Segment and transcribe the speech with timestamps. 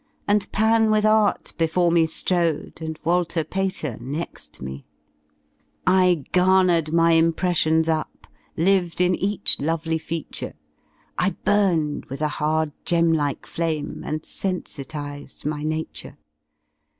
[0.27, 4.83] And Pan with Art before me Hrode, And Walter Pater next 7ne,
[5.85, 8.05] 91 / garnered my ^^impresstons^'* upy
[8.57, 10.55] Lived in each lovtly feature,
[10.89, 16.17] "/ hum ed with a hard gemlike flame'''' And sensitized my nature.